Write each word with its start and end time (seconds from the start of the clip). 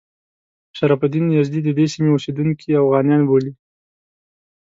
شرف 0.77 0.99
الدین 1.05 1.25
یزدي 1.39 1.59
د 1.63 1.69
دې 1.77 1.85
سیمې 1.93 2.09
اوسیدونکي 2.13 2.67
اوغانیان 2.81 3.21
بولي. 3.29 3.51